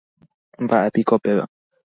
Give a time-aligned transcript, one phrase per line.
[0.63, 1.45] Mba'épiko péva.